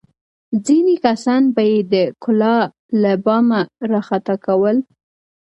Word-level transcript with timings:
ځینې 0.65 0.95
کسان 1.05 1.43
به 1.55 1.63
یې 1.71 1.79
د 1.93 1.95
کلا 2.23 2.57
له 3.01 3.11
بامه 3.25 3.61
راخطا 3.91 4.35
کول. 4.45 4.77